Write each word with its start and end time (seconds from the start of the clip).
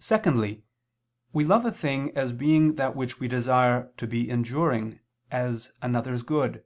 Secondly, 0.00 0.64
we 1.32 1.42
love 1.42 1.64
a 1.64 1.72
thing 1.72 2.14
as 2.14 2.32
being 2.32 2.74
that 2.74 2.94
which 2.94 3.18
we 3.20 3.26
desire 3.26 3.90
to 3.96 4.06
be 4.06 4.28
enduring 4.28 5.00
as 5.30 5.72
another's 5.80 6.22
good. 6.22 6.62